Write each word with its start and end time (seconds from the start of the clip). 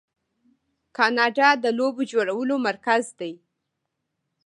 کاناډا 0.97 1.49
د 1.63 1.65
لوبو 1.77 2.01
جوړولو 2.11 2.55
مرکز 2.67 3.03
دی. 3.19 3.33